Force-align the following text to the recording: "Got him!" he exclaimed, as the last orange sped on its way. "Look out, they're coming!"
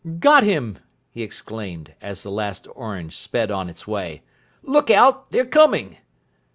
"Got 0.17 0.43
him!" 0.43 0.79
he 1.11 1.21
exclaimed, 1.21 1.93
as 2.01 2.23
the 2.23 2.31
last 2.31 2.67
orange 2.73 3.15
sped 3.15 3.51
on 3.51 3.69
its 3.69 3.85
way. 3.85 4.23
"Look 4.63 4.89
out, 4.89 5.29
they're 5.31 5.45
coming!" 5.45 5.97